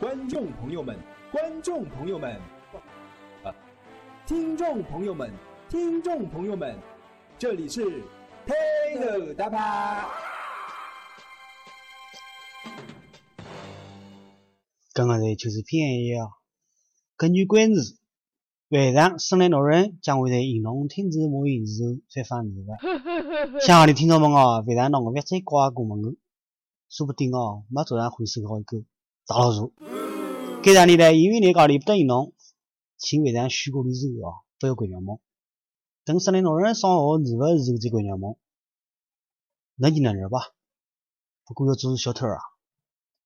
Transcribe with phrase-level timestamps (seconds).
[0.00, 0.96] 观众朋友们，
[1.32, 2.40] 观众朋友们，
[3.42, 3.52] 啊，
[4.28, 5.28] 听众朋友们，
[5.68, 6.78] 听众朋友们，
[7.36, 7.82] 这里是
[8.46, 10.08] Taylor 大巴。
[14.94, 16.30] 刚刚的就是便宜啊！
[17.16, 17.98] 根据管制，
[18.68, 22.78] 晚上圣诞老人将会在银龙停止贸易之后才放日的。
[23.66, 26.10] 乡下的听众们啊，晚上弄个月仔挂过门口，
[26.88, 28.84] 说不定啊，没早上会收到一个
[29.28, 29.74] 大老鼠。
[30.62, 32.32] 该场里呢，因为你家里不得银龙，
[32.96, 35.18] 请晚上许过的时候啊，不要关上门。
[36.06, 38.36] 等圣诞老人上好日不时候再关上门，
[39.76, 40.38] 能就能忍吧。
[41.44, 42.40] 不过要注意小偷啊！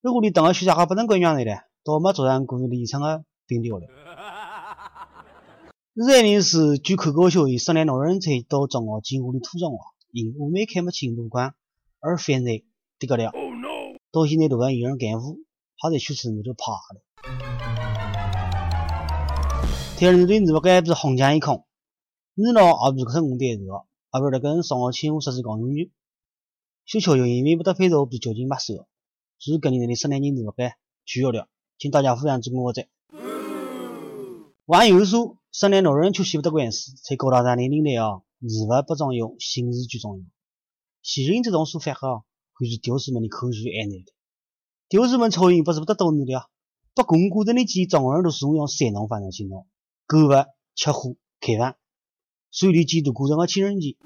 [0.00, 3.88] 如果你等个暑假还不能关上来了，倒没早上故事里唱的变掉了。
[5.94, 11.56] 日临时据可高校以圣诞老人才到中学进屋的途中啊，因雾霾看不清路况
[11.98, 12.64] 而犯罪
[13.00, 13.32] 这个了。
[14.12, 15.36] 到现在都还有人干活，
[15.80, 17.02] 还在学生那头爬了。
[19.96, 21.64] 天儿对日不该不是红墙一空，
[22.34, 23.72] 热闹而不是成功点热，
[24.10, 25.90] 而不是跟上学前后设施讲永远。
[26.84, 28.86] 小巧又因为不得配套，不是交警没收。
[29.40, 31.48] 是跟你的圣诞节日不该取消掉，
[31.78, 32.86] 请大家互相支持我者。
[34.64, 40.24] 网友说，圣诞老人却洗不得官司，在高大上的年代啊，日不不重要，心事最重要。
[41.02, 44.12] 其实这种说法哈，会是屌丝们的口水安来的。
[44.88, 46.46] 屌丝们抽烟不是不得道理的啊，
[46.94, 49.66] 不公过的的几中国人都是用三种方式行动，
[50.06, 50.30] 购物、
[50.74, 51.76] 吃喝、开饭，
[52.50, 53.96] 所有的季度过上个情人节，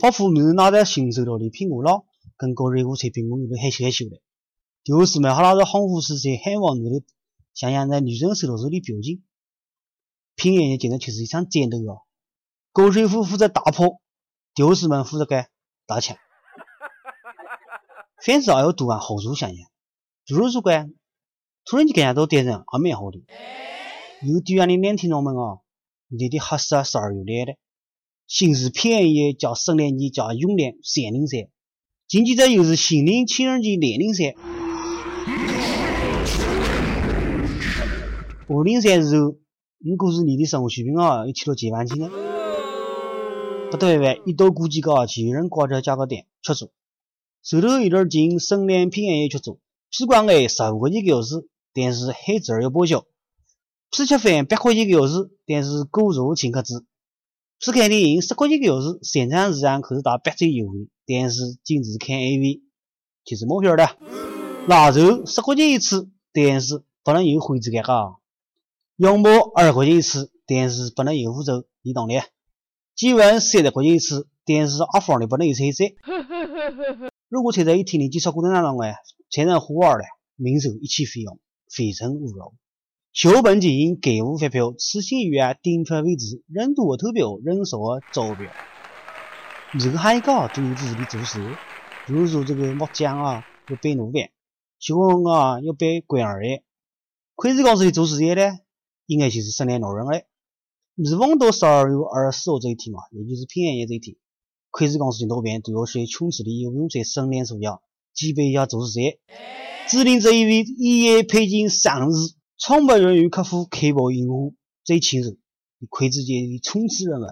[0.00, 2.04] 把父母拿在新收到的苹果了。
[2.38, 4.18] 跟高瑞虎在宾馆里头害羞害羞的，
[4.82, 7.04] 屌丝们还拿着红富士在海王里头，
[7.52, 9.22] 想想在女生手头时的表情。
[10.36, 12.00] 平安夜简直就是一场战斗啊！
[12.72, 14.00] 高瑞虎负责打炮，
[14.54, 15.50] 屌丝们负责干
[15.84, 16.16] 大枪。
[18.22, 19.56] 凡事要多往好处想想，
[20.26, 20.60] 比如说，
[21.64, 23.18] 突然间感觉到单人还蛮好的。
[24.22, 25.60] 有对岸的男听众们啊，
[26.08, 27.54] 你的黑色十二月来的，
[28.26, 31.48] 新是平安夜加圣诞节加永联三零三。
[32.08, 34.34] 紧接着又是新年情人节两零三，
[38.48, 39.36] 五零三时候，
[39.78, 42.10] 你估计你的生活水平啊又提了几万斤了。
[43.70, 46.70] 不到一万，一到过节个就有人挂着价格单出租，
[47.42, 53.06] 手头有点紧，圣诞平安夜吃住，屁管癌十五块钱一个小时，但是海蜇要报销；
[53.90, 56.84] 屁吃饭八块钱一个小时，但是狗肉请客制；
[57.58, 60.88] 屁看电影十块钱一个小时，三场以上可是打八折优惠。
[61.06, 62.60] 但是禁止看 AV，
[63.24, 63.88] 就是毛片的。
[64.68, 68.18] 腊肉十块钱一次，但是不能有灰质感哈。
[68.96, 72.22] 羊毛二块钱一次，但是不能有污渍，你懂的。
[72.94, 75.84] 鸡丸三十块钱一次，但是阿芳的不能有彩色。
[77.30, 78.92] 如果踩在一天的几十个人当中呢，
[79.30, 80.04] 产生火儿了，
[80.34, 81.38] 免收一切费用，
[81.72, 82.52] 非诚勿扰。
[83.12, 87.78] 小本经营改户发票，此行预案订票为止，人多投标，人少
[88.12, 88.50] 招标。
[89.72, 91.38] 每个行业都有自己的做事，
[92.04, 94.30] 比如说这个木匠啊要摆炉板，
[94.80, 96.64] 小工啊要摆关二爷，
[97.36, 98.58] 筷子公司的做事业呢，
[99.06, 100.26] 应该就是圣诞老人了。
[100.96, 104.16] 每逢到十二月二十四号这一天嘛，也就是平安夜这一天，
[104.70, 107.80] 筷子公司的老板都要率穷吃的游泳在圣诞树下
[108.14, 109.18] 举办一下做事业，
[109.88, 112.14] 指定这一位一夜配进生日，
[112.56, 114.52] 从不允许客户开爆烟火，
[114.84, 115.36] 最庆祝
[115.88, 117.24] 筷子界的传奇人物。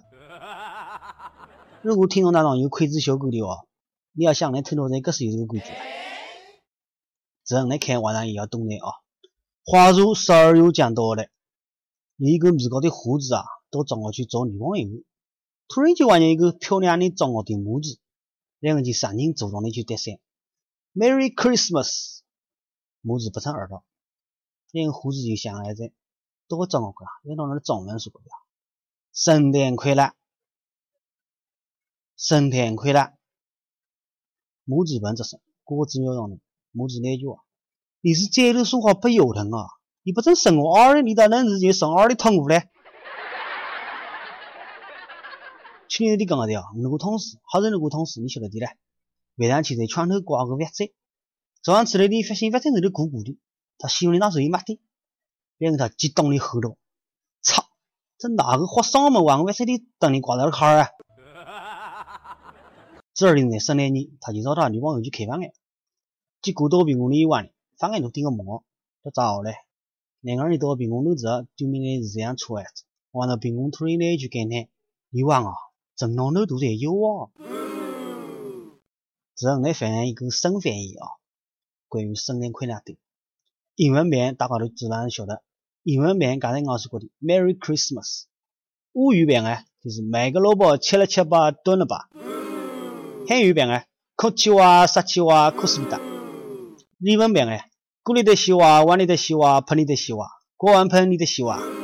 [1.83, 3.65] 如果听众当中有刽子小狗的话，
[4.13, 5.67] 你要想来听到人可是有这个规矩。
[7.45, 8.93] 这样来看，网上也要懂的啊。
[9.65, 11.29] 话说十二月将到了，
[12.17, 14.89] 有一个米高的胡子啊，到中国去找女朋友，
[15.69, 17.99] 突然就望见一个漂亮的中国的母子，
[18.59, 20.19] 两个人就上前主动的去搭讪
[20.95, 22.21] ，Merry Christmas，
[23.03, 23.85] 母子不成耳朵，
[24.73, 25.93] 两个胡子就想来着，
[26.49, 28.35] 到中学去啊，要到那儿中文说的呀，
[29.13, 30.13] 圣诞快乐。
[32.17, 33.13] 圣诞快乐！
[34.65, 36.41] 母子问这声，果子妙用的
[36.73, 37.45] 母子那句话
[38.03, 39.69] ：“你是街头说话不腰疼啊？
[40.03, 42.69] 你不正生我儿，你咋能直接生儿的痛苦嘞？”
[45.89, 48.77] 去年的讲的呀，那个同事，好人那个同事，你晓得的嘞？
[49.37, 50.93] 晚上就在床头挂个袜子，
[51.63, 53.39] 早上起来的发现袜子那里鼓鼓的，
[53.79, 54.81] 他媳妇的那时候也没的，
[55.57, 56.77] 两个他激动的吼道
[57.43, 57.65] ：“操！
[58.19, 60.89] 这哪个花嗓门玩袜子的等你挂在那坎儿啊？”
[63.15, 65.49] 第二年圣诞节，他就找他女朋友去开房了。
[66.43, 68.45] 结果到宾馆里一晚，房间都订个满，
[69.03, 69.53] 都糟了。
[70.21, 74.69] 两个人到宾馆楼子对面的是这样出来子，完了宾馆突然来一句感叹
[75.11, 75.53] ：“你忘啊，
[75.99, 77.29] 正浪头都在摇啊。”
[79.37, 81.07] 这来分享一个生翻译啊，
[81.89, 82.97] 关于圣诞快乐的。
[83.75, 85.43] 英文版大家都自然晓得，
[85.83, 88.25] 英文版刚才我说过的 Merry Christmas。
[88.93, 92.09] 乌语版呢，就是买个萝卜切了切吧，炖了吧。
[93.29, 93.83] 汉语版呢，
[94.17, 96.01] 哭起哇，杀气哇，哭死不达。
[96.99, 97.59] 日文版呢，
[98.03, 101.78] 锅里的西瓜，碗里的西瓜，盆里的西瓜，锅碗盆里的西瓜。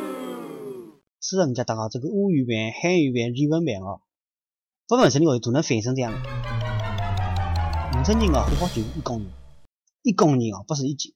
[1.26, 4.04] 是人家大家这个乌语版、汉语版、日文版啊，
[4.86, 6.12] 不问什么都能翻成这样。
[6.12, 6.18] 的。
[7.96, 9.30] 我曾经啊，火爆就一公斤，
[10.02, 11.14] 一公斤啊，不是一斤，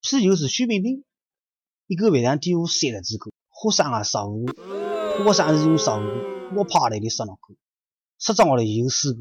[0.00, 1.04] 啤酒是雪冰冰，
[1.86, 4.46] 一个晚上底下三十支锅，火上啊烧火，
[5.24, 6.06] 火上是用烧火，
[6.56, 7.54] 我趴来的烧那锅，
[8.18, 9.20] 十张了有四个，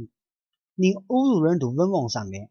[0.73, 2.49] 连欧洲人都文往上面。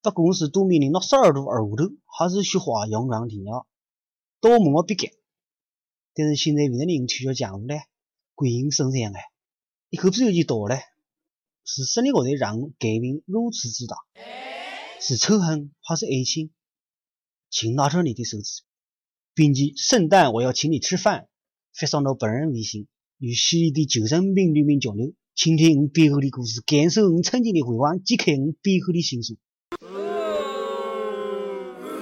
[0.00, 3.66] 不管是多米的那十二度二五头，还是雪花洋洋天涯，
[4.40, 5.10] 多么么别干。
[6.18, 7.76] 但是现在为了领取消江湖呢，
[8.34, 9.20] 归隐生产嘞，
[9.88, 10.76] 一口啤酒就倒了。
[11.64, 13.94] 是什么个在让我改变如此之大？
[15.00, 16.50] 是仇恨还是爱情？
[17.50, 18.62] 请拿出你的手指，
[19.32, 21.28] 并记圣诞我要请你吃饭，
[21.72, 22.88] 发送到本人微信，
[23.18, 29.38] 与犀利的求生兵里面交流，倾听我背后的故事，感受我曾经的辉煌，揭开我背后的心酸。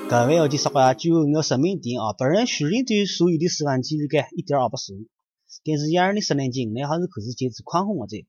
[0.08, 4.94] 各位要记说话，最后我要声明一点啊，本人虽然对所有的示范纪录感一点也不熟，
[5.64, 8.24] 但是一二的十年经验还是可以坚持宽宏的在，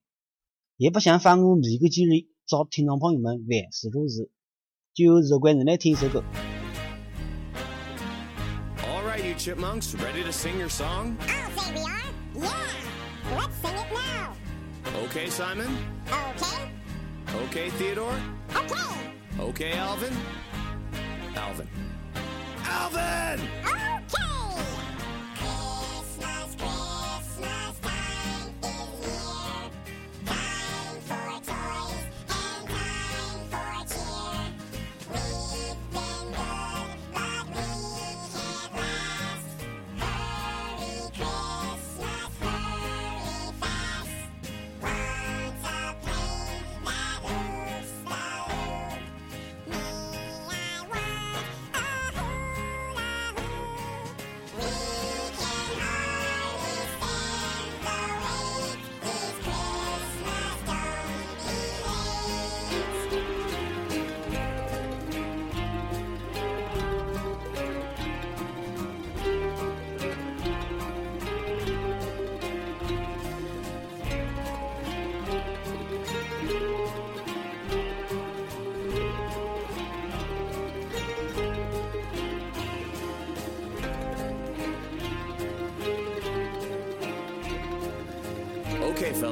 [0.76, 4.28] 也不想犯我每个节日找听众朋友们万事如意。
[4.92, 6.24] 最后是关人来听一首歌。
[8.82, 11.16] All right, you chipmunks, ready to sing your song?
[11.20, 12.02] I'll say we are.
[12.34, 13.38] Yeah.
[13.38, 14.34] Let's sing it now.
[15.04, 15.68] Okay, Simon?
[16.08, 16.72] Okay.
[17.46, 18.18] Okay, Theodore?
[18.50, 19.12] Okay.
[19.38, 20.12] Okay, Alvin?
[20.12, 20.47] Alvin.
[21.36, 21.87] Alvin!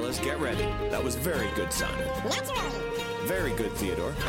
[0.06, 0.62] Fellas, get ready.
[0.90, 2.06] That was very good, Simon.
[2.24, 3.26] Naturally.
[3.26, 4.14] Very good, Theodore.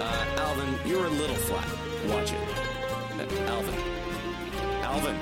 [0.00, 1.66] Uh, Alvin, you're a little flat.
[2.08, 2.38] Watch it.
[3.16, 3.74] Uh, Alvin.
[4.82, 5.16] Alvin.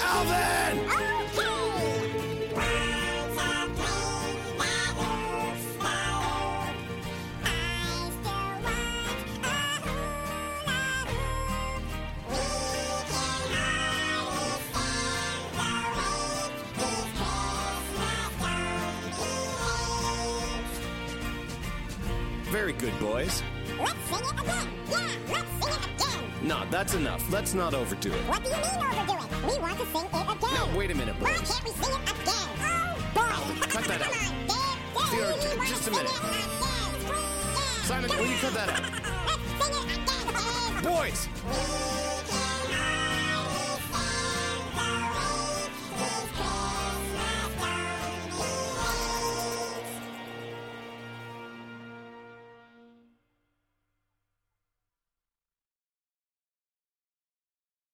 [0.00, 0.78] Alvin!
[0.90, 1.53] Okay.
[22.64, 23.42] Very good, boys.
[23.78, 24.68] Let's sing it again.
[24.90, 26.24] Yeah, let's sing it again.
[26.48, 27.30] No, that's enough.
[27.30, 28.16] Let's not overdo it.
[28.26, 29.52] What do you mean overdo it?
[29.52, 30.54] We want to sing it again.
[30.54, 31.50] Now, wait a minute, Why boys.
[31.52, 32.48] can't we sing it again?
[32.60, 33.66] Oh, boy.
[33.68, 34.48] cut that Come on, Dad.
[34.48, 36.06] Dad, Theo, we j- want to just a minute.
[36.06, 36.40] it again.
[37.04, 38.82] Yeah, Simon, will you cut that out?
[39.26, 39.98] Let's sing it
[40.72, 40.82] again.
[40.82, 42.03] Boys!